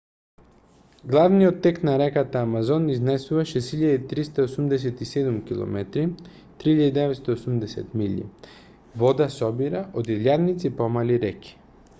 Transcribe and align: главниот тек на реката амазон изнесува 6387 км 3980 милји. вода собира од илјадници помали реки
главниот 1.09 1.57
тек 1.65 1.75
на 1.87 1.93
реката 2.01 2.39
амазон 2.45 2.87
изнесува 2.93 3.43
6387 3.51 5.37
км 5.51 5.85
3980 6.65 7.95
милји. 8.03 8.27
вода 9.05 9.31
собира 9.39 9.87
од 10.03 10.13
илјадници 10.19 10.77
помали 10.85 11.25
реки 11.29 11.59